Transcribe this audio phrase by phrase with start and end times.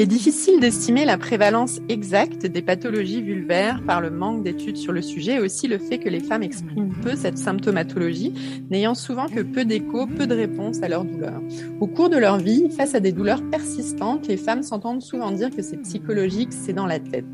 [0.00, 4.92] Il est difficile d'estimer la prévalence exacte des pathologies vulvaires par le manque d'études sur
[4.94, 8.32] le sujet et aussi le fait que les femmes expriment peu cette symptomatologie,
[8.70, 11.42] n'ayant souvent que peu d'écho, peu de réponses à leurs douleurs.
[11.80, 15.50] Au cours de leur vie, face à des douleurs persistantes, les femmes s'entendent souvent dire
[15.50, 17.26] que c'est psychologique, c'est dans la tête.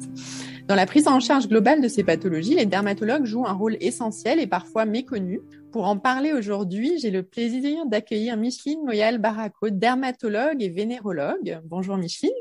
[0.67, 4.41] Dans la prise en charge globale de ces pathologies, les dermatologues jouent un rôle essentiel
[4.41, 5.41] et parfois méconnu.
[5.71, 11.61] Pour en parler aujourd'hui, j'ai le plaisir d'accueillir Micheline Moyal-Baraco, dermatologue et vénérologue.
[11.65, 12.33] Bonjour Micheline.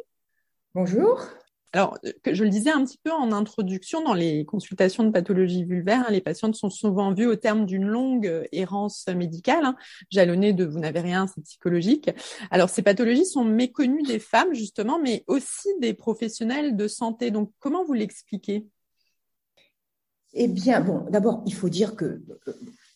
[0.76, 1.22] Bonjour.
[1.72, 1.98] Alors,
[2.30, 6.12] je le disais un petit peu en introduction, dans les consultations de pathologie vulvaire, hein,
[6.12, 9.78] les patientes sont souvent vues au terme d'une longue euh, errance médicale, hein,
[10.12, 12.12] jalonnée de vous n'avez rien, c'est psychologique.
[12.52, 17.31] Alors, ces pathologies sont méconnues des femmes, justement, mais aussi des professionnels de santé.
[17.31, 18.68] Donc, comment vous l'expliquez?
[20.34, 22.53] Eh bien, bon, d'abord, il faut dire que euh,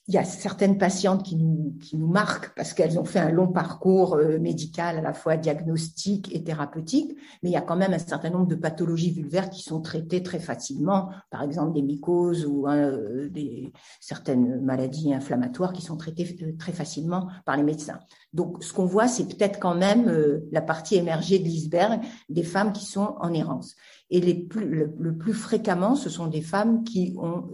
[0.10, 3.30] il y a certaines patientes qui nous, qui nous marquent parce qu'elles ont fait un
[3.30, 7.76] long parcours euh, médical à la fois diagnostique et thérapeutique, mais il y a quand
[7.76, 11.84] même un certain nombre de pathologies vulvaires qui sont traitées très facilement, par exemple des
[11.84, 17.64] mycoses ou euh, des, certaines maladies inflammatoires qui sont traitées euh, très facilement par les
[17.64, 18.00] médecins.
[18.34, 20.12] Donc, ce qu'on voit, c'est peut-être quand même
[20.52, 23.76] la partie émergée de l'iceberg des femmes qui sont en errance.
[24.12, 27.50] Et les plus, le, plus fréquemment, ce sont des femmes qui ont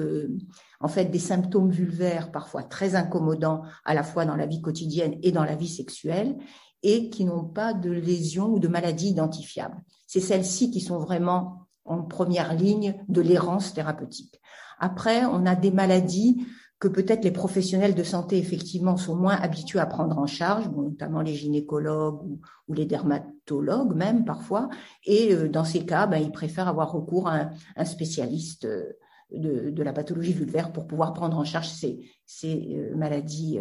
[0.80, 5.16] en fait des symptômes vulvaires parfois très incommodants à la fois dans la vie quotidienne
[5.22, 6.38] et dans la vie sexuelle
[6.84, 9.82] et qui n'ont pas de lésions ou de maladies identifiables.
[10.08, 14.40] C'est celles-ci qui sont vraiment en première ligne de l'errance thérapeutique.
[14.80, 16.46] Après, on a des maladies
[16.80, 21.22] que peut-être les professionnels de santé effectivement sont moins habitués à prendre en charge, notamment
[21.22, 22.22] les gynécologues
[22.68, 24.70] ou, les dermatologues même parfois.
[25.06, 28.92] Et euh, dans ces cas, ben, ils préfèrent avoir recours à un, spécialiste euh,
[29.32, 32.00] de, la pathologie vulvaire pour pouvoir prendre en charge ces,
[32.44, 33.60] euh, maladies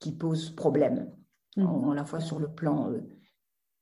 [0.00, 1.10] qui posent problème,
[1.56, 1.90] mm.
[1.90, 2.92] à la fois sur le plan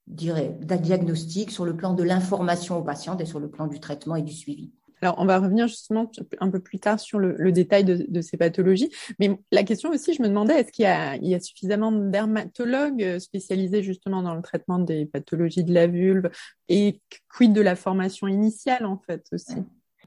[0.06, 4.16] dirais, diagnostic, sur le plan de l'information aux patients et sur le plan du traitement
[4.16, 4.72] et du suivi.
[5.02, 8.90] Alors, on va revenir justement un peu plus tard sur le, détail de, ces pathologies.
[9.18, 13.82] Mais la question aussi, je me demandais, est-ce qu'il y, a, suffisamment de dermatologues spécialisés
[13.82, 16.30] justement dans le traitement des pathologies de la vulve
[16.68, 17.00] et
[17.34, 19.56] quid de la formation initiale en fait aussi?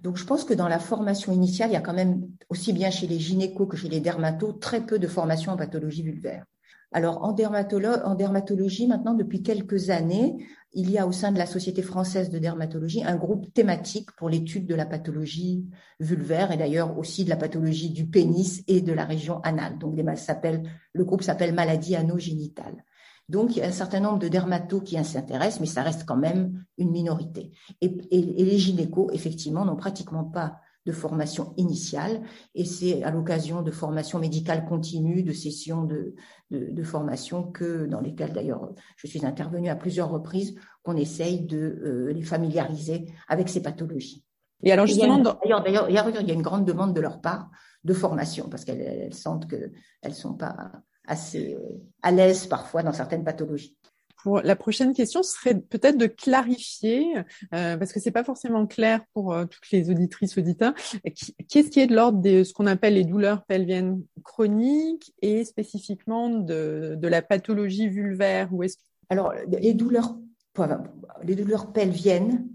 [0.03, 2.91] Donc, je pense que dans la formation initiale, il y a quand même, aussi bien
[2.91, 6.45] chez les gynécos que chez les dermatos, très peu de formation en pathologie vulvaire.
[6.91, 11.81] Alors, en dermatologie, maintenant, depuis quelques années, il y a au sein de la Société
[11.81, 15.65] française de dermatologie un groupe thématique pour l'étude de la pathologie
[15.99, 19.77] vulvaire et d'ailleurs aussi de la pathologie du pénis et de la région anale.
[19.77, 22.83] Donc, le groupe s'appelle maladie anogénitale.
[23.29, 26.05] Donc, il y a un certain nombre de dermatos qui s'y intéressent, mais ça reste
[26.05, 27.51] quand même une minorité.
[27.79, 32.21] Et, les gynécos, effectivement, n'ont pratiquement pas de formation initiale,
[32.55, 36.13] et c'est à l'occasion de formations médicales continues, de sessions de,
[36.83, 42.13] formation que, dans lesquelles d'ailleurs je suis intervenue à plusieurs reprises, qu'on essaye de euh,
[42.13, 44.25] les familiariser avec ces pathologies.
[44.63, 47.49] Et alors justement, d'ailleurs, il y a une grande demande de leur part
[47.83, 49.71] de formation parce qu'elles sentent qu'elles
[50.05, 50.55] ne sont pas
[51.07, 53.77] assez euh, à l'aise parfois dans certaines pathologies.
[54.23, 57.17] Pour la prochaine question serait peut-être de clarifier,
[57.53, 60.73] euh, parce que c'est pas forcément clair pour euh, toutes les auditrices auditeurs,
[61.49, 66.29] qu'est-ce qui est de l'ordre de ce qu'on appelle les douleurs pelviennes chroniques et spécifiquement
[66.29, 68.79] de, la pathologie vulvaire ou est
[69.09, 70.15] Alors les douleurs
[71.23, 72.47] les douleurs pelviennes,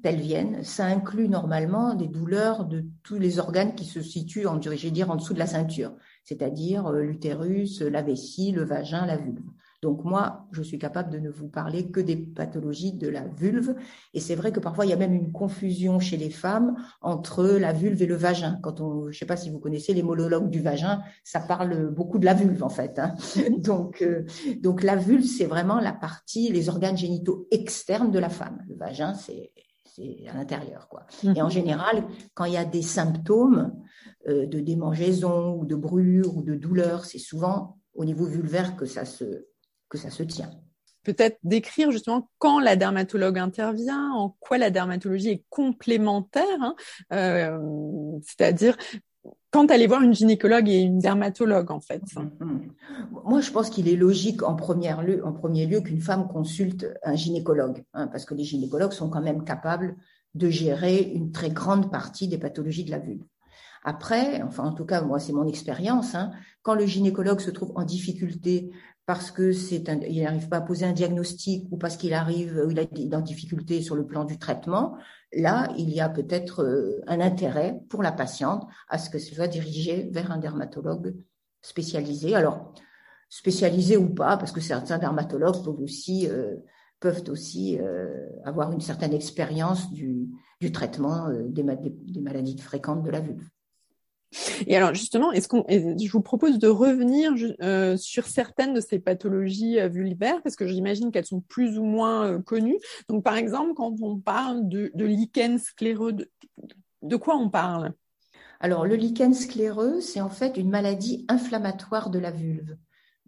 [0.62, 5.16] ça inclut normalement des douleurs de tous les organes qui se situent, en, dire, en
[5.16, 5.92] dessous de la ceinture
[6.28, 9.40] c'est-à-dire euh, l'utérus, la vessie, le vagin, la vulve.
[9.80, 13.76] Donc moi, je suis capable de ne vous parler que des pathologies de la vulve.
[14.12, 17.44] Et c'est vrai que parfois, il y a même une confusion chez les femmes entre
[17.44, 18.58] la vulve et le vagin.
[18.62, 21.90] Quand on, je ne sais pas si vous connaissez les monologues du vagin, ça parle
[21.90, 22.98] beaucoup de la vulve en fait.
[22.98, 23.14] Hein.
[23.58, 24.24] Donc, euh,
[24.60, 28.64] donc la vulve, c'est vraiment la partie, les organes génitaux externes de la femme.
[28.68, 29.52] Le vagin, c'est
[30.28, 30.88] à l'intérieur.
[30.88, 31.06] quoi.
[31.34, 32.04] Et en général,
[32.34, 33.74] quand il y a des symptômes
[34.28, 38.86] euh, de démangeaison ou de brûlure ou de douleur, c'est souvent au niveau vulvaire que
[38.86, 39.46] ça se,
[39.88, 40.50] que ça se tient.
[41.04, 46.74] Peut-être décrire justement quand la dermatologue intervient, en quoi la dermatologie est complémentaire, hein,
[47.12, 47.58] euh,
[48.22, 48.76] c'est-à-dire
[49.50, 52.02] quand aller voir une gynécologue et une dermatologue, en fait.
[52.02, 52.68] Mm-hmm.
[53.24, 56.86] Moi, je pense qu'il est logique en, première lieu, en premier lieu qu'une femme consulte
[57.02, 59.96] un gynécologue, hein, parce que les gynécologues sont quand même capables
[60.34, 63.24] de gérer une très grande partie des pathologies de la vulve.
[63.84, 66.32] Après, enfin en tout cas moi c'est mon expérience, hein,
[66.62, 68.70] quand le gynécologue se trouve en difficulté
[69.06, 69.52] parce que
[70.06, 73.80] il n'arrive pas à poser un diagnostic ou parce qu'il arrive, il a des difficultés
[73.80, 74.98] sur le plan du traitement,
[75.32, 79.34] là, il y a peut-être euh, un intérêt pour la patiente à ce que ce
[79.34, 81.14] soit dirigé vers un dermatologue
[81.62, 82.34] spécialisé.
[82.34, 82.74] Alors,
[83.30, 86.56] spécialisé ou pas, parce que certains dermatologues peuvent aussi, euh,
[87.00, 90.28] peuvent aussi euh, avoir une certaine expérience du,
[90.72, 93.48] traitement des, des maladies fréquentes de la vulve.
[94.66, 97.32] Et alors justement, est-ce qu'on, je vous propose de revenir
[97.62, 101.84] euh, sur certaines de ces pathologies euh, vulvaires parce que j'imagine qu'elles sont plus ou
[101.84, 102.78] moins euh, connues.
[103.08, 106.14] Donc par exemple, quand on parle de, de lichen scléreux,
[107.02, 107.94] de quoi on parle?
[108.60, 112.76] Alors le lichen scléreux, c'est en fait une maladie inflammatoire de la vulve.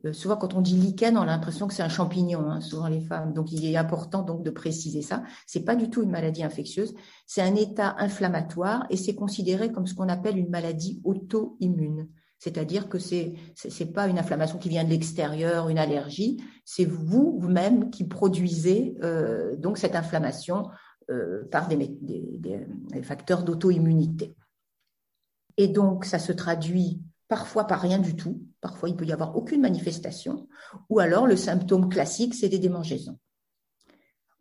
[0.05, 2.89] Euh, souvent, quand on dit lichen, on a l'impression que c'est un champignon, hein, souvent
[2.89, 3.33] les femmes.
[3.33, 5.23] Donc, il est important donc de préciser ça.
[5.47, 6.95] C'est pas du tout une maladie infectieuse,
[7.27, 12.09] c'est un état inflammatoire et c'est considéré comme ce qu'on appelle une maladie auto-immune.
[12.39, 17.39] C'est-à-dire que c'est c'est pas une inflammation qui vient de l'extérieur, une allergie, c'est vous
[17.39, 20.67] vous-même qui produisez euh, donc cette inflammation
[21.11, 21.99] euh, par des,
[23.03, 24.37] facteurs d'auto-immunité.
[25.57, 29.37] Et donc, ça se traduit parfois par rien du tout, parfois il peut y avoir
[29.37, 30.49] aucune manifestation,
[30.91, 33.19] ou alors le symptôme classique, c'est des démangeaisons.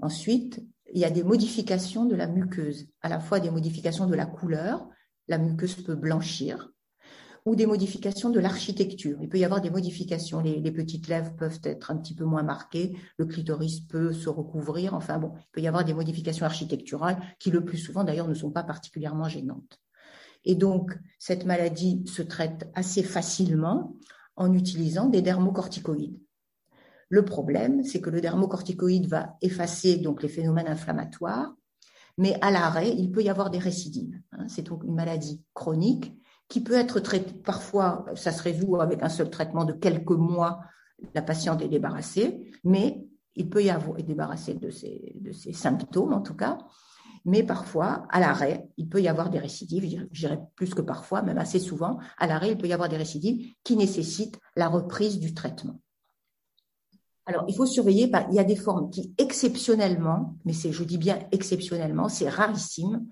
[0.02, 4.16] Ensuite, il y a des modifications de la muqueuse, à la fois des modifications de
[4.16, 4.90] la couleur,
[5.28, 6.72] la muqueuse peut blanchir,
[7.46, 9.20] ou des modifications de l'architecture.
[9.22, 12.26] Il peut y avoir des modifications, les, les, petites lèvres peuvent être un petit peu
[12.26, 16.48] moins marquées, le clitoris peut se recouvrir, enfin bon, il peut y avoir des modifications
[16.48, 19.80] architecturales qui le plus souvent d'ailleurs ne sont pas particulièrement gênantes.
[20.46, 23.96] Et donc, cette maladie se traite assez facilement
[24.36, 26.20] en utilisant des dermocorticoïdes.
[27.10, 31.54] Le problème, c'est que le dermocorticoïde va effacer donc les phénomènes inflammatoires,
[32.18, 34.20] mais à l'arrêt, il peut y avoir des récidives.
[34.34, 34.48] Hein.
[34.48, 36.14] C'est donc une maladie chronique
[36.48, 37.34] qui peut être traitée.
[37.34, 40.60] Parfois, ça se résout avec un seul traitement de quelques mois.
[41.16, 45.54] La patiente est débarrassée, mais il peut y avoir est débarrassée de ses, de ses
[45.54, 46.58] symptômes en tout cas,
[47.26, 51.22] mais parfois, à l'arrêt, il peut y avoir des récidives, je dirais plus que parfois,
[51.22, 55.20] même assez souvent, à l'arrêt, il peut y avoir des récidives qui nécessitent la reprise
[55.20, 55.80] du traitement.
[57.26, 61.20] Alors, il faut surveiller, il y a des formes qui exceptionnellement, mais je dis bien
[61.32, 63.08] exceptionnellement, c'est rarissime,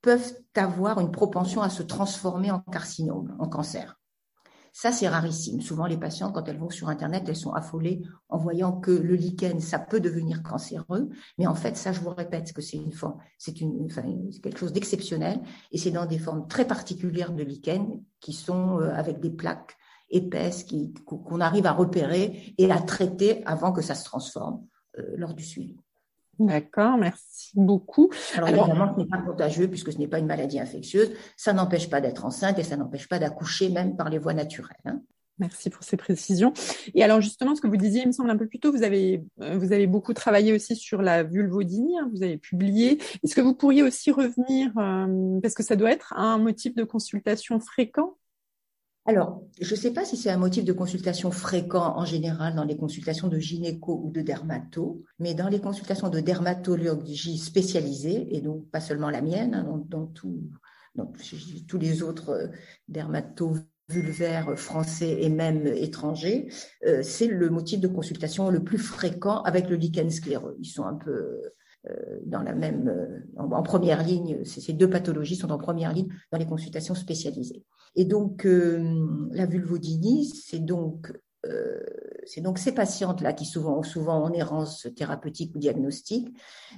[0.00, 3.97] peuvent avoir une propension à se transformer en carcinome, en cancer.
[4.72, 5.60] Ça, c'est rarissime.
[5.60, 9.14] Souvent, les patientes, quand elles vont sur Internet, elles sont affolées en voyant que le
[9.14, 11.08] lichen, ça peut devenir cancéreux.
[11.38, 13.88] Mais en fait, ça, je vous répète que c'est une forme, c'est une,
[14.42, 15.40] quelque chose d'exceptionnel.
[15.72, 19.76] Et c'est dans des formes très particulières de lichen qui sont euh, avec des plaques
[20.10, 20.66] épaisses
[21.04, 24.66] qu'on arrive à repérer et à traiter avant que ça se transforme
[24.98, 25.76] euh, lors du suivi.
[26.38, 28.10] D'accord, merci beaucoup.
[28.34, 31.12] Alors, évidemment, ce n'est pas contagieux puisque ce n'est pas une maladie infectieuse.
[31.36, 34.76] Ça n'empêche pas d'être enceinte et ça n'empêche pas d'accoucher même par les voies naturelles.
[34.84, 35.00] Hein.
[35.38, 36.52] Merci pour ces précisions.
[36.94, 38.82] Et alors justement, ce que vous disiez, il me semble un peu plus tôt, vous
[38.82, 42.98] avez euh, vous avez beaucoup travaillé aussi sur la vulvodynie, hein, vous avez publié.
[43.22, 46.82] Est-ce que vous pourriez aussi revenir euh, parce que ça doit être un motif de
[46.82, 48.16] consultation fréquent?
[49.08, 52.64] Alors, je ne sais pas si c'est un motif de consultation fréquent en général dans
[52.64, 58.42] les consultations de gynéco ou de dermato, mais dans les consultations de dermatologie spécialisée, et
[58.42, 62.48] donc pas seulement la mienne, hein, dans, tous les autres euh,
[62.86, 63.54] dermato
[63.88, 66.52] vulvaires français et même étrangers,
[66.86, 70.58] euh, c'est le motif de consultation le plus fréquent avec le lichen scléreux.
[70.60, 71.40] Ils sont un peu
[72.26, 72.92] dans la même,
[73.36, 77.64] en première ligne, ces deux pathologies sont en première ligne dans les consultations spécialisées.
[77.94, 81.12] Et donc, euh, la vulvodynie, c'est donc,
[81.46, 81.80] euh,
[82.24, 86.28] c'est donc ces patientes-là qui souvent, souvent en errance thérapeutique ou diagnostique,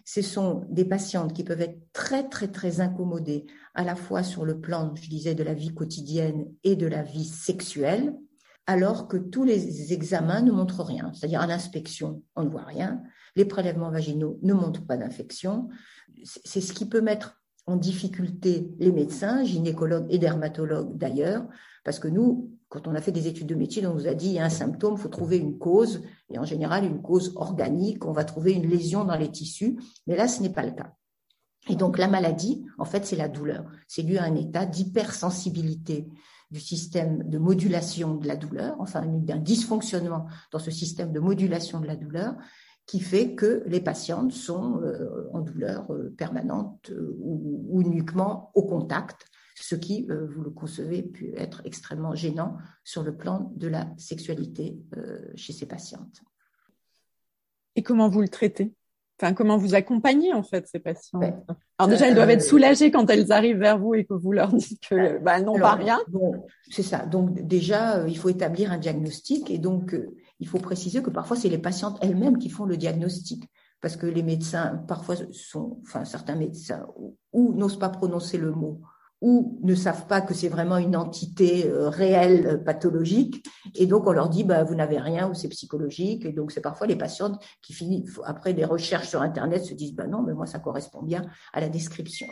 [0.04, 4.44] ce sont des patientes qui peuvent être très, très, très incommodées, à la fois sur
[4.44, 8.14] le plan, je disais, de la vie quotidienne et de la vie sexuelle,
[8.66, 11.10] alors que tous les examens ne montrent rien.
[11.12, 13.02] C'est-à-dire à l'inspection, on ne voit rien.
[13.36, 15.68] Les prélèvements vaginaux ne montrent pas d'infection.
[16.24, 21.46] C'est ce qui peut mettre en difficulté les médecins, gynécologues et dermatologues d'ailleurs,
[21.84, 24.26] parce que nous, quand on a fait des études de médecine, on nous a dit
[24.26, 27.32] il y a un symptôme, il faut trouver une cause, et en général une cause
[27.36, 30.72] organique, on va trouver une lésion dans les tissus, mais là ce n'est pas le
[30.72, 30.94] cas.
[31.68, 33.64] Et donc la maladie, en fait, c'est la douleur.
[33.86, 36.08] C'est dû à un état d'hypersensibilité
[36.50, 41.80] du système de modulation de la douleur, enfin d'un dysfonctionnement dans ce système de modulation
[41.80, 42.34] de la douleur,
[42.90, 48.64] qui fait que les patientes sont euh, en douleur euh, permanente euh, ou, uniquement au
[48.64, 53.86] contact, ce qui, vous le concevez, peut être extrêmement gênant sur le plan de la
[53.98, 54.78] sexualité
[55.34, 56.22] chez ces patientes.
[57.76, 58.72] Et comment vous le traitez?
[59.20, 61.20] Enfin, comment vous accompagnez en fait ces patients
[61.78, 64.50] Alors déjà, elles doivent être soulagées quand elles arrivent vers vous et que vous leur
[64.52, 66.00] dites que bah, n'ont pas rien.
[66.08, 67.04] Bon, c'est ça.
[67.04, 69.94] Donc déjà, il faut établir un diagnostic et donc
[70.40, 73.44] il faut préciser que parfois, c'est les patientes elles-mêmes qui font le diagnostic.
[73.80, 76.86] Parce que les médecins, parfois, sont, certains médecins,
[77.32, 78.82] ou, n'osent pas prononcer le mot,
[79.22, 84.06] ou ne savent pas que c'est vraiment une entité euh, réelle euh, pathologique, et donc
[84.06, 86.96] on leur dit bah vous n'avez rien ou c'est psychologique, et donc c'est parfois les
[86.96, 90.58] patientes qui finissent après des recherches sur internet se disent bah non mais moi ça
[90.58, 92.26] correspond bien à la description.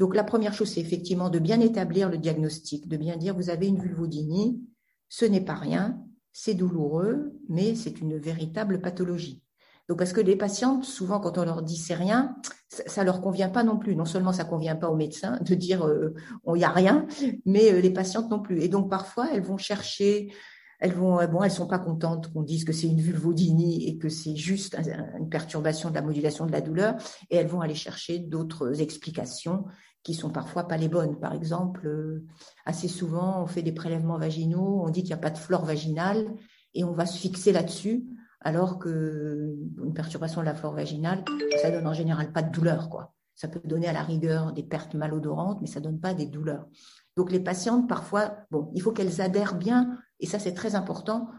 [0.00, 3.50] Donc la première chose c'est effectivement de bien établir le diagnostic, de bien dire vous
[3.50, 4.60] avez une vulvodynie,
[5.08, 6.00] ce n'est pas rien,
[6.38, 9.42] c'est douloureux, mais c'est une véritable pathologie.
[9.88, 12.36] Donc, parce que les patientes, souvent, quand on leur dit c'est rien,
[12.68, 13.96] ça, ne leur convient pas non plus.
[13.96, 16.12] Non seulement ça convient pas aux médecins de dire euh,
[16.48, 17.06] il n'y a rien,
[17.46, 18.60] mais euh, les patientes non plus.
[18.60, 20.30] Et donc, parfois, elles vont chercher,
[20.78, 24.10] elles vont, bon, elles sont pas contentes qu'on dise que c'est une vulvodynie et que
[24.10, 24.76] c'est juste
[25.18, 26.96] une perturbation de la modulation de la douleur,
[27.30, 29.64] et elles vont aller chercher d'autres explications
[30.06, 31.18] qui sont parfois pas les bonnes.
[31.18, 32.24] Par exemple, euh,
[32.64, 35.64] assez souvent, on fait des prélèvements vaginaux, on dit qu'il n'y a pas de flore
[35.64, 36.28] vaginale
[36.74, 38.04] et on va se fixer là-dessus,
[38.40, 41.24] alors que une perturbation de la flore vaginale,
[41.60, 43.14] ça donne en général pas de douleur, quoi.
[43.34, 46.68] Ça peut donner à la rigueur des pertes malodorantes, mais ça donne pas des douleurs.
[47.16, 51.30] Donc les patientes, parfois, bon, il faut qu'elles adhèrent bien, et ça c'est très important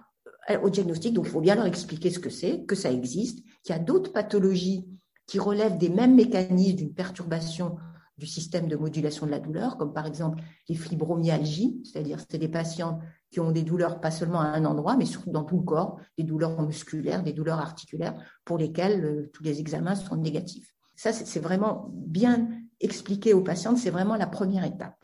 [0.50, 1.13] euh, au diagnostic.
[1.13, 3.81] Donc il faut bien leur expliquer ce que c'est, que ça existe, qu'il y a
[3.81, 4.89] d'autres pathologies
[5.25, 7.77] qui relèvent des mêmes mécanismes d'une perturbation
[8.17, 12.47] du système de modulation de la douleur, comme par exemple les fibromyalgies, c'est-à-dire c'est des
[12.47, 13.00] patients
[13.31, 16.00] qui ont des douleurs pas seulement à un endroit, mais surtout dans tout le corps,
[16.17, 20.74] des douleurs musculaires, des douleurs articulaires, pour lesquelles euh, tous les examens sont négatifs.
[20.95, 24.97] Ça, c'est vraiment bien expliqué aux patientes, c'est vraiment la première étape.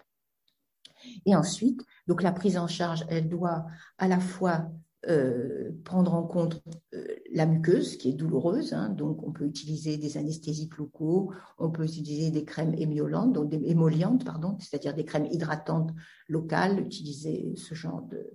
[1.25, 3.65] Et ensuite, donc la prise en charge, elle doit
[3.98, 4.70] à la fois
[5.10, 9.98] euh, prendre en compte euh, la muqueuse qui est douloureuse, hein, donc on peut utiliser
[9.98, 15.03] des anesthésiques locaux, on peut utiliser des crèmes émollientes, donc des émollientes, pardon, c'est-à-dire des
[15.03, 15.91] crèmes hydratantes
[16.29, 18.31] locales, utiliser ce genre de,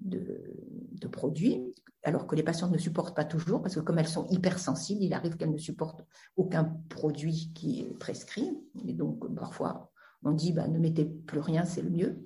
[0.00, 4.26] de, produits, alors que les patientes ne supportent pas toujours, parce que comme elles sont
[4.28, 6.04] hypersensibles, il arrive qu'elles ne supportent
[6.36, 9.90] aucun produit qui est prescrit, et donc parfois
[10.22, 12.24] on dit bah, ne mettez plus rien, c'est le mieux.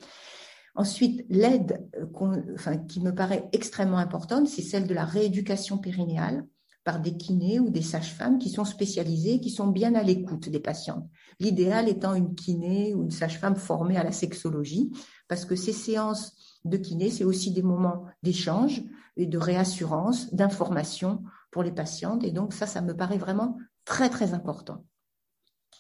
[0.78, 6.46] Ensuite, l'aide euh, qui me paraît extrêmement importante, c'est celle de la rééducation périnéale
[6.84, 10.60] par des kinés ou des sages-femmes qui sont spécialisées, qui sont bien à l'écoute des
[10.60, 11.04] patientes.
[11.40, 14.92] L'idéal étant une kiné ou une sage-femme formée à la sexologie,
[15.26, 18.84] parce que ces séances de kiné, c'est aussi des moments d'échange
[19.16, 22.22] et de réassurance, d'information pour les patientes.
[22.22, 24.84] Et donc ça, ça me paraît vraiment très, très important.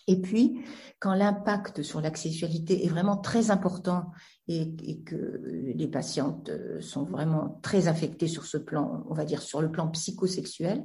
[0.08, 0.64] Et puis,
[0.98, 4.10] quand l'impact sur la sexualité est vraiment très important
[4.48, 5.42] et, que
[5.76, 6.50] les patientes
[6.80, 10.84] sont vraiment très affectées sur ce plan, on va dire sur le plan psychosexuel,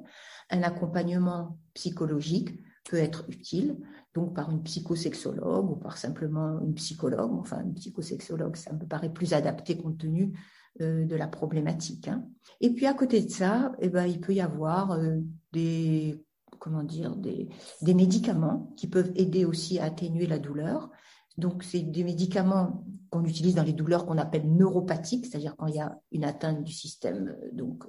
[0.52, 2.50] un accompagnement psychologique
[2.90, 3.78] peut être utile,
[4.14, 7.32] donc par une psychosexologue ou par simplement une psychologue.
[7.34, 10.38] Enfin, une psychosexologue, ça me paraît plus adapté compte tenu
[10.82, 12.08] euh, de la problématique.
[12.08, 12.26] Hein.
[12.60, 15.20] Et puis à côté de ça, eh ben, il peut y avoir euh,
[15.54, 16.24] des
[16.64, 17.50] comment dire, des,
[17.94, 20.90] médicaments qui peuvent aider aussi à atténuer la douleur.
[21.38, 25.76] Donc, c'est des médicaments qu'on utilise dans les douleurs qu'on appelle neuropathiques, c'est-à-dire quand il
[25.76, 27.84] y a une atteinte du système donc,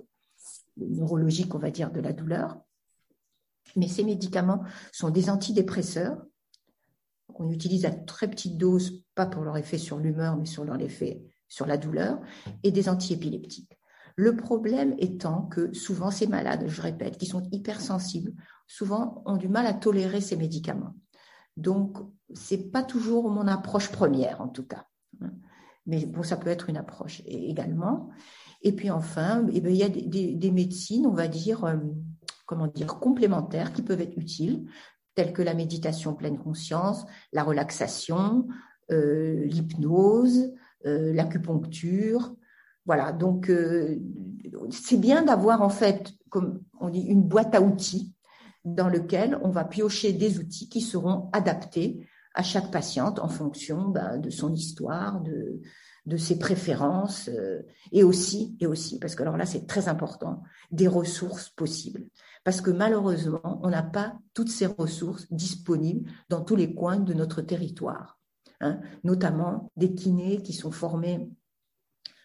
[0.77, 2.59] neurologique, on va dire, de la douleur.
[3.77, 6.21] Mais ces médicaments sont des antidépresseurs
[7.33, 10.81] qu'on utilise à très petite dose, pas pour leur effet sur l'humeur, mais sur leur
[10.81, 12.19] effet sur la douleur,
[12.65, 13.79] et des antiépileptiques.
[14.17, 18.33] Le problème étant que souvent ces malades, je répète, qui sont hypersensibles,
[18.67, 20.95] souvent ont du mal à tolérer ces médicaments.
[21.57, 21.99] Donc,
[22.33, 24.87] c'est pas toujours mon approche première, en tout cas.
[25.87, 28.11] Mais bon, ça peut être une approche également.
[28.63, 29.89] Et puis enfin, eh bien, il y a
[30.35, 31.77] des, médecines, on va dire, euh,
[32.47, 34.67] comment dire, complémentaires qui peuvent être utiles,
[35.15, 38.49] telles que la méditation pleine conscience, la relaxation,
[38.91, 40.53] euh, l'hypnose,
[40.87, 42.35] euh, l'acupuncture,
[42.87, 43.99] Voilà, donc euh,
[44.71, 48.15] c'est bien d'avoir en fait, comme on dit, une boîte à outils
[48.65, 53.89] dans lequel on va piocher des outils qui seront adaptés à chaque patiente en fonction
[53.89, 57.63] ben, de son histoire, de, ses préférences euh,
[57.93, 62.07] et aussi, et aussi, parce que alors là c'est très important, des ressources possibles.
[62.43, 67.15] Parce que malheureusement, on n'a pas toutes ces ressources disponibles dans tous les coins de
[67.15, 68.19] notre territoire.
[68.61, 71.29] Hein, notamment des kinés qui sont formés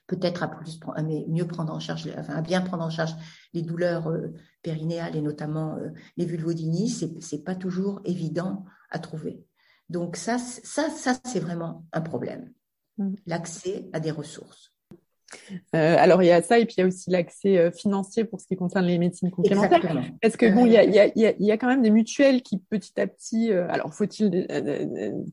[0.10, 3.16] peut-être à plus à mieux prendre en charge, enfin à bien prendre en charge
[3.54, 9.00] les douleurs euh, périnéales et notamment euh, les vulvodynies, c'est c'est pas toujours évident à
[9.00, 9.46] trouver.
[9.88, 12.52] Donc ça, ça, ça c'est vraiment un problème.
[12.98, 13.14] Mm.
[13.28, 14.74] L'accès à des ressources.
[15.76, 18.24] Euh, alors il y a ça et puis il y a aussi l'accès euh, financier
[18.24, 20.04] pour ce qui concerne les médecines complémentaires.
[20.22, 22.58] Parce que bon, il y a, y, a, y a, quand même des mutuelles qui
[22.58, 24.48] petit à petit, euh, alors faut-il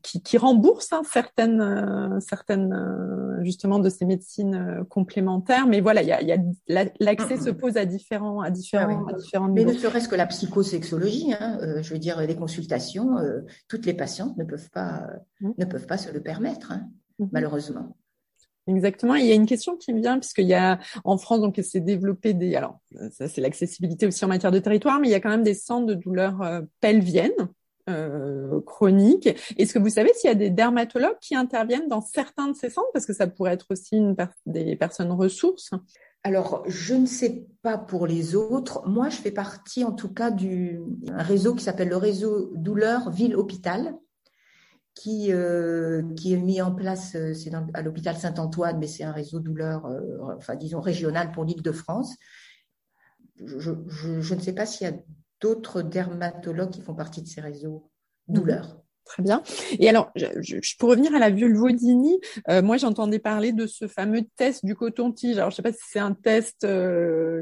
[0.03, 6.11] qui, qui, remboursent hein, certaines certaines justement de ces médecines complémentaires, mais voilà, il y
[6.11, 10.07] a, y l'accès se pose à différents à différents, ah à différents Mais ne serait-ce
[10.07, 13.15] que la psychosexologie, hein, je veux dire les consultations,
[13.67, 15.07] toutes les patientes ne peuvent pas
[15.41, 15.51] mmh.
[15.57, 16.87] ne peuvent pas se le permettre, hein,
[17.19, 17.25] mmh.
[17.31, 17.95] malheureusement.
[18.67, 19.15] Exactement.
[19.15, 21.79] il y a une question qui me vient puisqu'il y a en France donc c'est
[21.79, 22.79] développé des alors
[23.11, 25.53] ça c'est l'accessibilité aussi en matière de territoire, mais il y a quand même des
[25.53, 27.31] centres de douleurs euh, pelviennes
[27.89, 29.29] euh, chroniques.
[29.57, 32.69] Est-ce que vous savez s'il y a des dermatologues qui interviennent dans certains de ces
[32.69, 32.89] centres?
[32.93, 35.71] Parce que ça pourrait être aussi une des personnes ressources
[36.23, 38.85] alors, je ne sais pas pour les autres.
[38.85, 40.81] Moi, je fais partie, en tout cas, du
[41.13, 43.95] réseau qui s'appelle le réseau douleur ville-hôpital,
[44.97, 49.11] qui, euh, qui est mis en place, euh, c'est à l'hôpital Saint-Antoine, mais c'est un
[49.11, 52.15] réseau douleur, euh, enfin disons régional pour l'île de France.
[53.45, 54.95] Je, je, ne sais pas s'il y a
[55.39, 57.91] d'autres dermatologues qui font partie de ces réseaux
[58.27, 58.81] douleurs.
[59.05, 59.43] Très bien.
[59.79, 62.19] Et alors, je, je, pour revenir à la vulvodynie,
[62.63, 65.37] moi j'entendais parler de ce fameux test du coton-tige.
[65.37, 66.67] Alors, je ne sais pas si c'est un test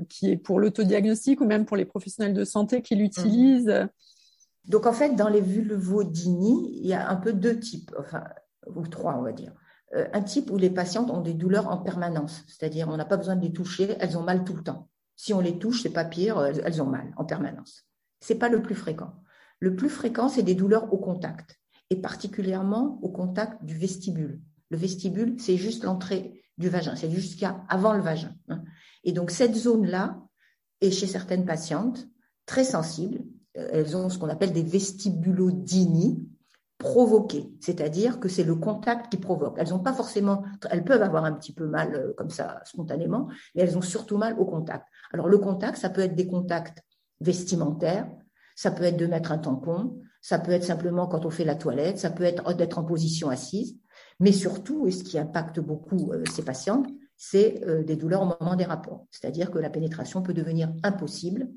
[0.10, 3.88] qui est pour l'autodiagnostic ou même pour les professionnels de santé qui l'utilisent.
[4.68, 8.24] Donc en fait, dans les vulvodynies, il y a un peu deux types, enfin,
[8.68, 9.54] ou trois, on va dire.
[9.94, 13.18] Euh, un type où les patientes ont des douleurs en permanence, c'est-à-dire on n'a pas
[13.18, 14.90] besoin de les toucher, elles ont mal tout le temps.
[15.16, 17.86] Si on les touche, c'est pas pire, elles ont mal en permanence.
[18.20, 19.14] C'est pas le plus fréquent.
[19.60, 24.42] Le plus fréquent, c'est des douleurs au contact, et particulièrement au contact du vestibule.
[24.70, 28.34] Le vestibule, c'est juste l'entrée du vagin, c'est jusqu'à avant le vagin.
[28.50, 28.64] Hein.
[29.04, 30.22] Et donc cette zone-là
[30.82, 32.08] est chez certaines patientes
[32.46, 33.20] très sensible
[33.56, 36.28] elles ont ce qu'on appelle des vestibulodinies
[36.78, 39.56] provoquées, c'est-à-dire que c'est le contact qui provoque.
[39.58, 43.28] Elles ont pas forcément, elles peuvent avoir un petit peu mal euh, comme ça spontanément,
[43.56, 44.86] mais elles ont surtout mal au contact.
[45.14, 46.84] Alors le contact, ça peut être des contacts
[47.22, 48.08] vestimentaires,
[48.56, 51.56] ça peut être de mettre un tampon, ça peut être simplement quand on fait la
[51.56, 53.78] toilette, ça peut être d'être en position assise,
[54.20, 58.36] mais surtout, et ce qui impacte beaucoup euh, ces patientes, c'est euh, des douleurs au
[58.40, 59.08] moment des rapports.
[59.12, 61.48] C'est-à-dire que la pénétration peut devenir impossible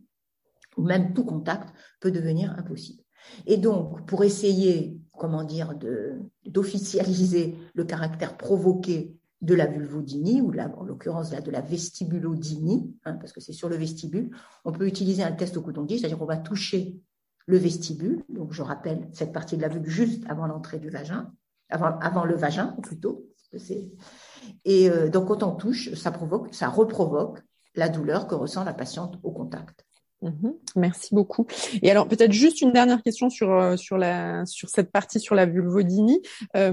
[0.78, 1.68] ou même tout contact
[2.00, 3.02] peut devenir impossible.
[3.46, 5.74] Et donc, pour essayer, comment dire,
[6.46, 13.32] d'officialiser le caractère provoqué de la vulvodynie, ou en l'occurrence de la vestibulodynie, hein, parce
[13.32, 14.30] que c'est sur le vestibule,
[14.64, 17.00] on peut utiliser un test au coton-tige, c'est-à-dire qu'on va toucher
[17.46, 21.32] le vestibule, donc je rappelle cette partie de la vulve juste avant l'entrée du vagin,
[21.70, 23.26] avant, le vagin plutôt.
[24.64, 27.40] Et euh, donc quand on touche, ça provoque, ça reprovoque
[27.74, 29.87] la douleur que ressent la patiente au contact.
[30.20, 30.54] Mhm.
[30.74, 31.46] merci beaucoup.
[31.80, 35.36] Et alors peut-être juste une dernière question sur euh, sur la sur cette partie sur
[35.36, 36.20] la vulvodynie.
[36.56, 36.72] Euh,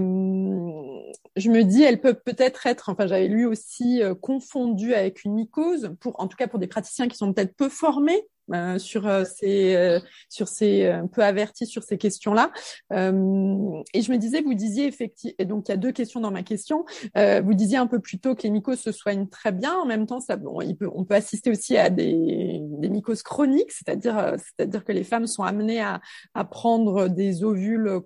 [1.36, 5.36] je me dis, elle peut peut-être être, enfin j'avais lu aussi euh, confondue avec une
[5.36, 9.08] mycose pour, en tout cas pour des praticiens qui sont peut-être peu formés euh, sur
[9.08, 12.52] euh, ces euh, sur ces un peu avertis sur ces questions-là.
[12.92, 16.32] et je me disais, vous disiez effectivement, et donc il y a deux questions dans
[16.32, 16.86] ma question.
[17.16, 19.74] vous disiez un peu plus tôt que les mycoses se soignent très bien.
[19.76, 23.24] En même temps, ça, bon, il peut, on peut assister aussi à des, des mycoses
[23.24, 26.02] chroniques, c'est-à-dire c'est-à-dire que les femmes sont amenées à,
[26.34, 28.02] à prendre des ovules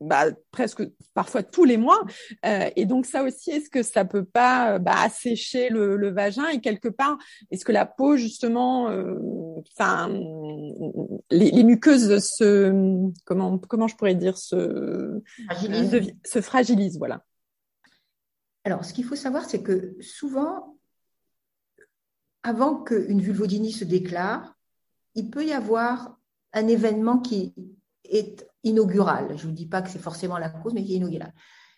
[0.00, 0.82] bah, presque
[1.14, 2.00] parfois tous les mois.
[2.46, 6.48] Euh, et donc ça aussi, est-ce que ça peut pas bah, assécher le, le, vagin
[6.48, 7.18] et quelque part,
[7.50, 9.14] est-ce que la peau justement, euh,
[9.76, 10.08] enfin,
[11.30, 12.72] les, les, muqueuses se,
[13.26, 17.22] comment comment je pourrais dire, se fragilise, se fragilise, voilà.
[18.64, 20.76] Alors, ce qu'il faut savoir, c'est que souvent,
[22.42, 24.54] avant qu'une vulvodynie se déclare,
[25.14, 26.18] il peut y avoir
[26.52, 27.54] un événement qui
[28.04, 29.28] est inaugural.
[29.36, 31.32] Je ne vous dis pas que c'est forcément la cause, mais qui est inaugural.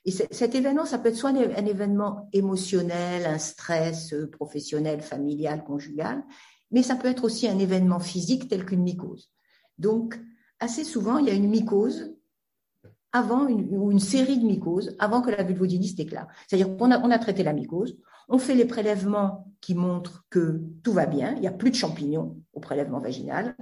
[0.04, 5.62] Et cet événement, ça peut être soit un événement émotionnel, un stress euh, professionnel, familial,
[5.62, 6.24] conjugal,
[6.72, 9.30] mais ça peut être aussi un événement physique tel qu'une mycose.
[9.78, 10.18] Donc,
[10.58, 12.16] assez souvent, il y a une mycose
[13.12, 16.28] avant une, ou une série de mycoses avant que la vulvodynie se déclare.
[16.46, 17.96] C'est-à-dire qu'on a, traité la mycose,
[18.28, 21.76] On fait les prélèvements qui montrent que tout va bien, il n'y a plus de
[21.76, 23.54] champignons au prélèvement vaginal.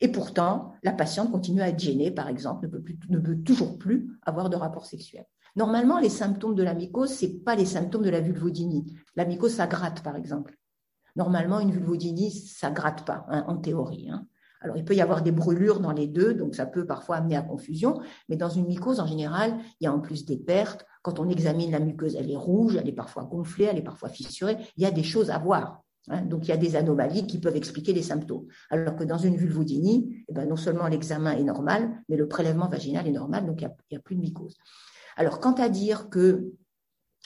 [0.00, 3.78] Et pourtant, la patiente continue à être gênée, par exemple, ne peut, ne peut toujours
[3.78, 5.26] plus avoir de rapport sexuel.
[5.56, 8.96] Normalement, les symptômes de la mycose, ce pas les symptômes de la vulvodynie.
[9.16, 10.56] La mycose, ça gratte, par exemple.
[11.16, 14.08] Normalement, une vulvodynie, ça gratte pas, hein, en théorie.
[14.10, 14.26] Hein.
[14.60, 17.36] Alors, il peut y avoir des brûlures dans les deux, donc ça peut parfois amener
[17.36, 20.84] à confusion, mais dans une mycose, en général, il y a en plus des pertes.
[21.02, 24.10] Quand on examine la muqueuse, elle est rouge, elle est parfois gonflée, elle est parfois
[24.10, 24.58] fissurée.
[24.76, 25.82] Il y a des choses à voir.
[26.08, 26.22] Hein.
[26.22, 28.46] donc, il y a des anomalies qui peuvent expliquer les symptômes.
[28.70, 32.68] Alors que dans une vulvodynie, eh ben, non seulement l'examen est normal, mais le prélèvement
[32.68, 34.56] vaginal est normal, donc il n'y a, a, plus de mycose.
[35.16, 36.52] Alors, quant à dire que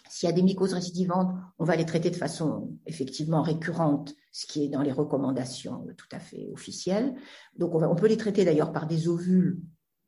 [0.08, 4.46] s'il y a des mycoses récidivantes, on va les traiter de façon effectivement récurrente, ce
[4.46, 7.14] qui est dans les recommandations tout à fait officielles.
[7.56, 9.60] Donc, on, peut les traiter d'ailleurs par des ovules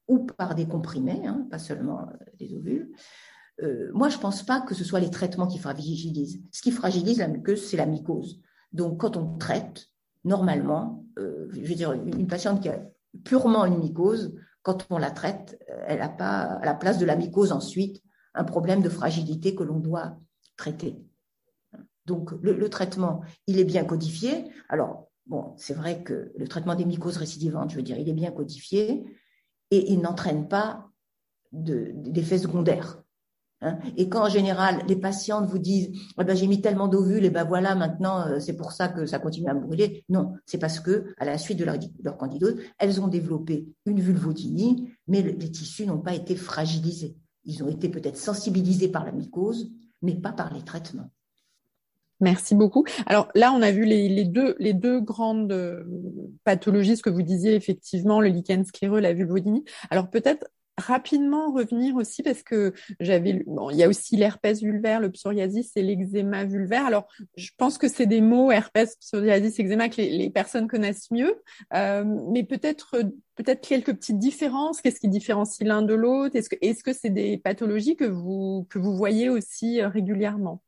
[0.08, 2.90] ou par des comprimés, hein, pas seulement euh, des ovules.
[3.62, 6.42] Euh, moi, je ne pense pas que ce soit les traitements qui fragilisent.
[6.50, 8.40] Ce qui fragilise la muqueuse, c'est la mycose.
[8.72, 9.86] Donc, quand on traite,
[10.24, 12.80] normalement, euh, je veux dire, une patiente qui a
[13.24, 17.14] purement une mycose, quand on la traite, elle n'a pas à la place de la
[17.14, 18.02] mycose ensuite
[18.34, 20.18] un problème de fragilité que l'on doit
[20.56, 20.96] traiter.
[22.06, 24.44] Donc, le, traitement, il est bien codifié.
[24.68, 28.14] Alors, bon, c'est vrai que le traitement des mycoses récidivantes, je veux dire, il est
[28.14, 29.04] bien codifié
[29.70, 30.88] et il n'entraîne pas
[31.52, 33.02] d'effets secondaires.
[33.62, 33.78] Hein.
[33.96, 35.90] et quand en général les patientes vous disent
[36.20, 39.06] eh ben, j'ai mis tellement d'ovules et ben voilà maintenant euh, c'est pour ça que
[39.06, 42.56] ça continue à brûler, non, c'est parce que à la suite de leur, leur candidose,
[42.78, 47.16] elles ont développé une vulvodynie, mais les tissus n'ont pas été fragilisés.
[47.44, 49.70] Ils ont été peut-être sensibilisés par la mycose,
[50.02, 51.10] mais pas par les traitements.
[52.20, 52.84] Merci beaucoup.
[53.06, 55.84] Alors là, on a vu les, deux, les deux grandes euh,
[56.44, 59.64] pathologies, ce que vous disiez effectivement, le lichen scléreux, la vulvodynie.
[59.90, 60.46] Alors peut-être
[60.78, 65.72] rapidement revenir aussi parce que j'avais bon, il y a aussi l'herpès vulvaire, le psoriasis
[65.76, 66.86] et l'eczéma vulvaire.
[66.86, 71.42] Alors, je pense que c'est des mots herpès, psoriasis, eczéma que les, personnes connaissent mieux,
[71.72, 72.96] euh, mais peut-être
[73.36, 74.80] peut-être quelques petites différences.
[74.80, 76.36] Qu'est-ce qui différencie l'un de l'autre?
[76.36, 80.62] Est-ce que est-ce que c'est des pathologies que vous que vous voyez aussi euh, régulièrement?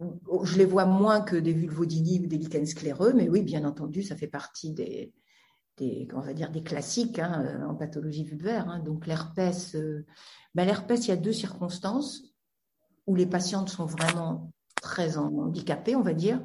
[0.00, 4.02] Je les vois moins que des vulvodynies ou des lichens scléreux, mais oui, bien entendu,
[4.02, 5.12] ça fait partie des,
[6.14, 8.68] on va dire des classiques hein, euh, en pathologie vulvaire.
[8.68, 8.80] Hein.
[8.80, 10.06] Donc l'herpès, euh,
[10.54, 12.22] ben, l'herpès, il y a deux circonstances
[13.06, 16.42] où les patientes sont vraiment très handicapées, on va dire.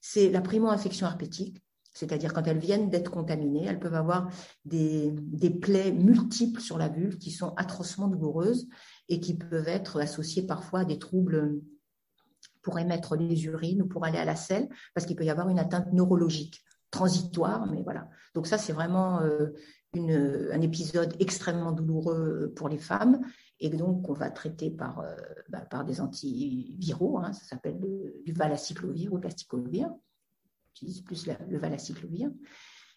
[0.00, 1.62] C'est la primo-infection herpétique,
[1.94, 4.28] c'est-à-dire quand elles viennent d'être contaminées, elles peuvent avoir
[4.64, 5.14] des,
[5.60, 8.68] plaies multiples sur la vulve qui sont atrocement douloureuses
[9.08, 11.60] et qui peuvent être associées parfois à des troubles
[12.62, 15.48] pour émettre les urines ou pour aller à la selle, parce qu'il peut y avoir
[15.48, 18.08] une atteinte neurologique transitoire, mais voilà.
[18.34, 19.48] Donc ça, c'est vraiment euh,
[19.94, 23.20] une, un épisode extrêmement douloureux pour les femmes
[23.58, 25.16] et donc on va traiter par, euh,
[25.48, 27.80] bah, par des antiviraux, hein, ça s'appelle
[28.24, 29.90] du valacyclovir ou plasticolovir,
[30.74, 32.30] j'utilise plus le valacyclovir.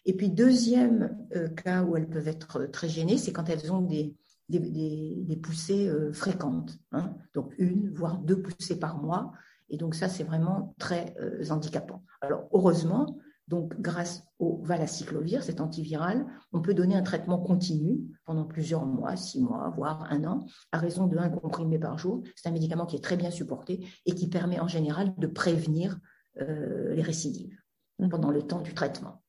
[0.04, 3.80] Et puis deuxième euh, cas où elles peuvent être très gênées, c'est quand elles ont
[3.80, 4.14] des,
[4.48, 7.14] des, des, poussées fréquentes, hein.
[7.34, 9.32] donc une, voire deux poussées par mois.
[9.68, 11.14] Et donc ça, c'est vraiment très
[11.50, 12.02] handicapant.
[12.20, 13.16] Alors heureusement,
[13.48, 19.14] donc, grâce au valacyclovir, cet antiviral, on peut donner un traitement continu pendant plusieurs mois,
[19.14, 22.24] six mois, voire un an, à raison de un comprimé par jour.
[22.34, 25.96] C'est un médicament qui est très bien supporté et qui permet en général de prévenir
[26.40, 27.56] euh, les récidives
[28.00, 28.08] mmh.
[28.08, 29.22] pendant le temps du traitement.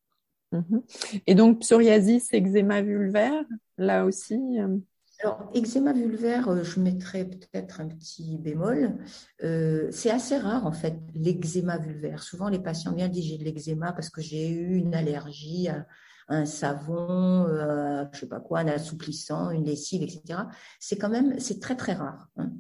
[0.52, 0.80] Mmh.
[1.28, 3.46] Et donc, psoriasis, eczéma vulvaire,
[3.78, 4.78] là aussi euh,
[5.20, 8.98] alors, eczéma vulvaire, euh, je mettrais peut-être un petit bémol.
[9.44, 12.22] Euh, c'est assez rare, en fait, l'eczéma vulvaire.
[12.22, 15.88] Souvent, les patients viennent dire j'ai de l'eczéma parce que j'ai eu une allergie à,
[16.30, 20.42] un savon, euh, je sais pas quoi, un assouplissant, une lessive, etc.
[20.80, 22.28] C'est quand même, très, très rare.
[22.36, 22.52] Hein.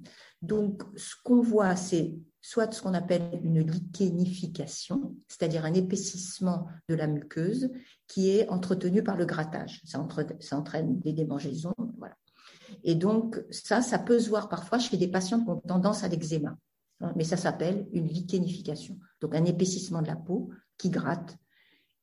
[0.42, 6.96] Donc, ce qu'on voit, c'est soit ce qu'on appelle une lichénification, c'est-à-dire un épaississement de
[6.96, 7.70] la muqueuse
[8.08, 9.82] qui est entretenu par le grattage.
[9.84, 10.08] Ça,
[10.40, 12.16] ça entraîne des démangeaisons, voilà.
[12.84, 16.08] Et donc, ça, ça peut se voir parfois chez des patients qui ont tendance à
[16.08, 16.58] l'eczéma.
[17.02, 18.98] Hein, mais ça s'appelle une lichénification.
[19.22, 21.38] Donc, un épaississement de la peau qui gratte.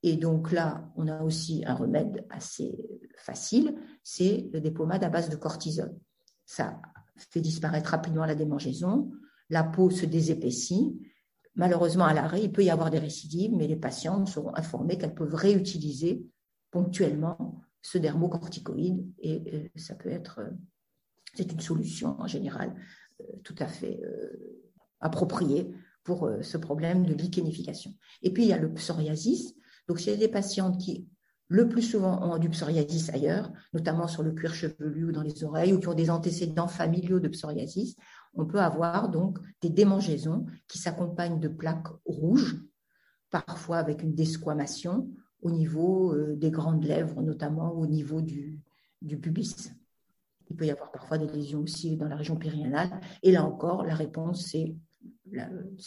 [0.02, 2.76] Et donc là, on a aussi un remède assez
[3.16, 5.98] facile, c'est des pommades à base de cortisone.
[6.44, 6.78] Ça
[7.16, 9.10] fait disparaître rapidement la démangeaison,
[9.48, 10.94] la peau se désépaissit.
[11.54, 15.14] Malheureusement, à l'arrêt, il peut y avoir des récidives, mais les patientes seront informées qu'elles
[15.14, 16.26] peuvent réutiliser
[16.70, 20.50] ponctuellement ce dermocorticoïde et euh, ça peut être, euh,
[21.34, 22.74] c'est une solution en général
[23.20, 24.00] euh, tout à fait
[25.00, 25.70] appropriée
[26.02, 27.92] pour ce problème de lichénification.
[28.22, 29.54] Et puis il y a le psoriasis.
[29.86, 31.06] Donc c'est des patientes qui
[31.48, 35.44] le plus souvent ont du psoriasis ailleurs, notamment sur le cuir chevelu ou dans les
[35.44, 37.96] oreilles, ou qui ont des antécédents familiaux de psoriasis.
[38.34, 42.56] on peut avoir donc des démangeaisons qui s'accompagnent de plaques rouges,
[43.30, 45.10] parfois avec une desquamation
[45.44, 48.58] au niveau euh, des grandes lèvres, notamment au niveau du,
[49.02, 49.72] du pubis.
[50.50, 53.00] Il peut y avoir parfois des lésions aussi dans la région périnéale.
[53.22, 54.74] Et là encore, la réponse, c'est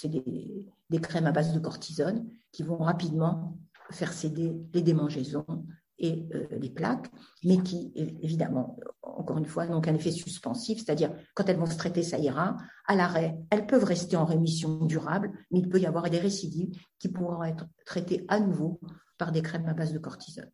[0.07, 3.57] des, des, crèmes à base de cortisone qui vont rapidement
[3.91, 5.45] faire céder les démangeaisons
[5.99, 7.09] et euh, les plaques,
[7.43, 11.77] mais qui, évidemment, encore une fois, n'ont qu'un effet suspensif, c'est-à-dire quand elles vont se
[11.77, 12.57] traiter, ça ira.
[12.85, 16.71] À l'arrêt, elles peuvent rester en rémission durable, mais il peut y avoir des récidives
[16.99, 18.79] qui pourront être traitées à nouveau
[19.17, 20.51] par des crèmes à base de cortisone.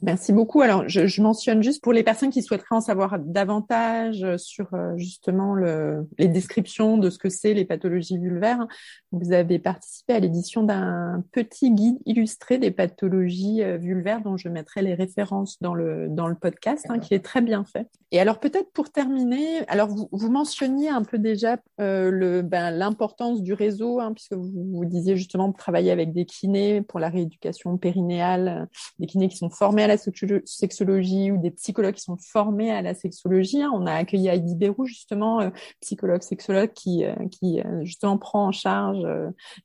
[0.00, 0.62] Merci beaucoup.
[0.62, 5.56] Alors, je, mentionne juste pour les personnes qui souhaiteraient en savoir davantage sur euh, justement
[5.56, 8.66] les descriptions de ce que c'est les pathologies vulvaires.
[9.10, 14.48] Vous avez participé à l'édition d'un petit guide illustré des pathologies euh, vulvaires dont je
[14.48, 17.88] mettrai les références dans le dans le podcast, hein, qui est très bien fait.
[18.12, 23.52] Et alors peut-être pour terminer, alors vous, mentionniez un peu déjà euh, ben, l'importance du
[23.52, 28.68] réseau, hein, puisque vous, vous disiez justement travailler avec des kinés pour la rééducation périnéale,
[28.98, 32.82] des kinés qui sont formés à la sexologie ou des psychologues qui sont formés à
[32.82, 33.62] la sexologie.
[33.62, 33.70] Hein.
[33.74, 38.46] On a accueilli Heidi Bérou, justement, euh, psychologue, sexologue, qui, euh, qui euh, justement prend
[38.46, 39.06] en charge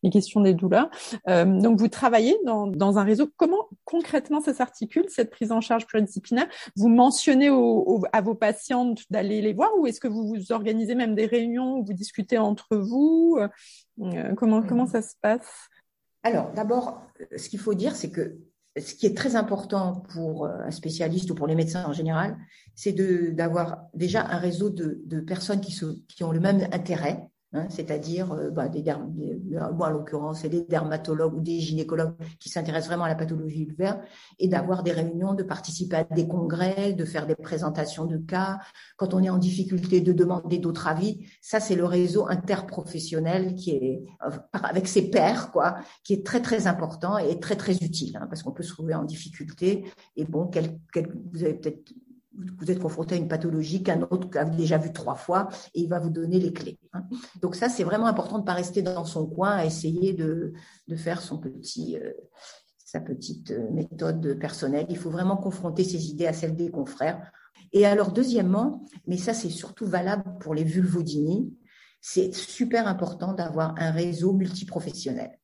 [0.03, 0.89] les questions des douleurs.
[1.27, 3.29] donc, vous travaillez dans, dans un réseau.
[3.37, 6.47] Comment concrètement ça s'articule, cette prise en charge pluridisciplinaire?
[6.75, 7.49] Vous mentionnez
[8.11, 11.77] à vos patientes d'aller les voir ou est-ce que vous, vous organisez même des réunions
[11.77, 13.39] où vous discutez entre vous?
[14.37, 15.69] Comment, comment ça se passe?
[16.23, 17.01] Alors, d'abord,
[17.35, 18.37] ce qu'il faut dire, c'est que
[18.77, 22.37] ce qui est très important pour euh, un spécialiste ou pour les médecins en général,
[22.75, 22.93] c'est
[23.33, 28.67] d'avoir déjà un réseau de, personnes qui, ont le même intérêt Hein, c'est-à-dire euh, bah,
[28.67, 33.65] des, en l'occurrence, c'est des dermatologues ou des gynécologues qui s'intéressent vraiment à la pathologie
[33.65, 34.01] vulvaire,
[34.39, 38.59] et d'avoir des réunions, de participer à des congrès, de faire des présentations de cas.
[38.97, 41.27] Quand on est en difficulté, de demander d'autres avis.
[41.41, 46.41] Ça, c'est le réseau interprofessionnel qui est euh, avec ses pairs, quoi, qui est très
[46.41, 49.85] très important et très très utile, hein, parce qu'on peut se trouver en difficulté.
[50.15, 50.79] Et bon, quel,
[51.31, 51.93] vous avez peut-être
[52.35, 55.89] vous êtes confronté à une pathologie qu'un autre a déjà vu trois fois et il
[55.89, 56.79] va vous donner les clés.
[56.93, 57.03] Hein.
[57.41, 60.53] Donc ça, c'est vraiment important de ne pas rester dans son coin à essayer de,
[60.87, 62.11] de faire son petit, euh,
[62.77, 64.85] sa petite euh, méthode personnelle.
[64.89, 67.31] Il faut vraiment confronter ses idées à celles des confrères.
[67.71, 71.53] Et alors, deuxièmement, mais ça, c'est surtout valable pour les vulvodynies,
[72.01, 75.39] c'est super important d'avoir un réseau multiprofessionnel.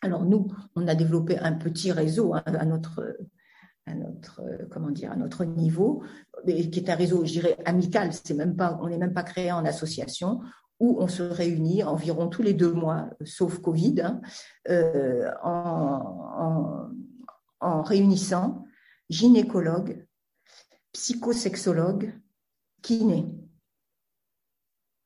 [0.00, 3.16] Alors nous, on a développé un petit réseau hein, à notre
[3.86, 6.02] à notre euh, comment dire à notre niveau,
[6.44, 8.12] qui est un réseau, je dirais, amical.
[8.12, 10.40] C'est même pas, on n'est même pas créé en association
[10.78, 14.20] où on se réunit environ tous les deux mois, sauf Covid, hein,
[14.68, 16.90] euh, en,
[17.60, 18.64] en, réunissant
[19.08, 20.06] gynécologues,
[20.92, 22.12] psychosexologues,
[22.82, 23.26] kinés.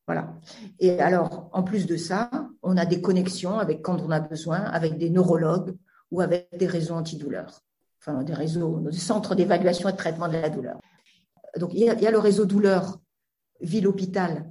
[0.08, 0.34] Voilà.
[0.80, 2.30] Et alors, en plus de ça,
[2.62, 5.76] on a des connexions avec, quand on a besoin, avec des neurologues
[6.10, 7.62] ou avec des réseaux antidouleurs
[8.00, 10.80] enfin des réseaux, des centres d'évaluation et de traitement de la douleur.
[11.58, 12.98] Donc il y a, le réseau douleur
[13.60, 14.50] ville-hôpital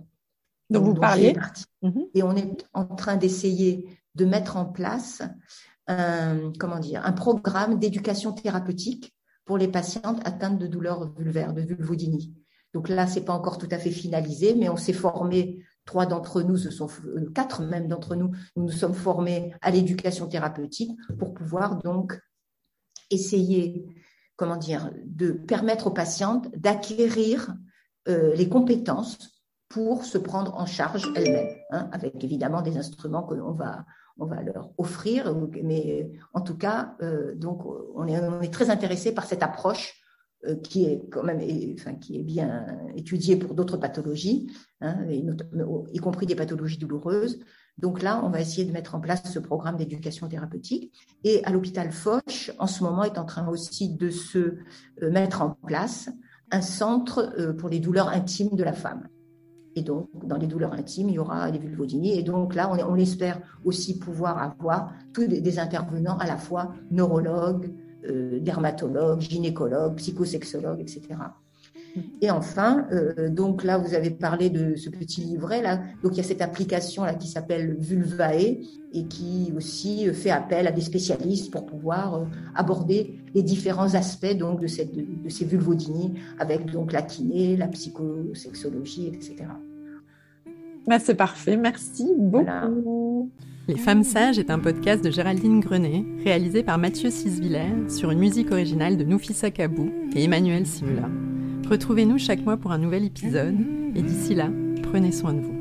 [0.69, 1.35] dont, vous parliez.
[1.81, 2.05] Mhm.
[2.13, 5.23] Et on est en train d'essayer de mettre en place
[5.87, 9.13] un, comment dire, un programme d'éducation thérapeutique
[9.45, 12.35] pour les patientes atteintes de douleurs vulvaires, de vulvodynie.
[12.73, 15.65] Donc là, c'est pas encore tout à fait finalisé, mais on s'est formé.
[15.85, 19.71] Trois d'entre nous, ce sont euh, quatre même d'entre nous, nous nous sommes formés à
[19.71, 22.19] l'éducation thérapeutique pour pouvoir donc
[23.09, 23.85] essayer,
[24.35, 27.55] comment dire, de permettre aux patientes d'acquérir
[28.07, 33.51] euh, les compétences pour se prendre en charge elles-mêmes, hein, avec évidemment des instruments qu'on
[33.51, 33.85] va,
[34.17, 35.35] on va leur offrir.
[35.63, 39.93] Mais en tout cas, euh, donc on est, on est, très intéressé par cette approche
[40.45, 41.39] euh, qui est quand même,
[41.73, 47.39] enfin, qui est bien étudiée pour d'autres pathologies, hein, y compris des pathologies douloureuses,
[47.79, 50.91] donc là, on va essayer de mettre en place ce programme d'éducation thérapeutique.
[51.23, 54.57] Et à l'hôpital Foch, en ce moment, est en train aussi de se
[55.01, 56.09] euh, mettre en place
[56.51, 59.07] un centre euh, pour les douleurs intimes de la femme.
[59.75, 62.17] Et donc, dans les douleurs intimes, il y aura les vulvodynies.
[62.19, 67.73] Et donc là, on, espère aussi pouvoir avoir tous des, intervenants à la fois neurologues,
[68.09, 71.01] euh, dermatologues, gynécologues, psychosexologues, etc.
[72.21, 75.81] Et enfin, euh, donc là, vous avez parlé de ce petit livret là.
[76.03, 78.59] Donc il y a cette application là qui s'appelle Vulvae
[78.93, 82.25] et qui aussi fait appel à des spécialistes pour pouvoir euh,
[82.55, 87.67] aborder les différents aspects donc de cette de, ces vulvodynies avec donc la kiné, la
[87.67, 89.35] psychosexologie, etc.
[90.87, 93.29] Bah, c'est parfait, merci beaucoup.
[93.67, 98.17] Les Femmes Sages est un podcast de Géraldine Grenet, réalisé par Mathieu Sisviller sur une
[98.17, 101.07] musique originale de Noufissa Kabou et Emmanuel Simula.
[101.69, 103.55] Retrouvez-nous chaque mois pour un nouvel épisode,
[103.95, 104.49] et d'ici là,
[104.91, 105.58] Prenez soin de vous.